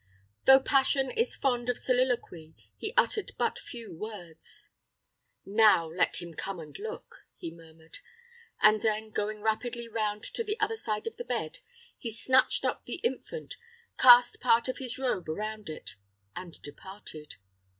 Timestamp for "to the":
10.23-10.59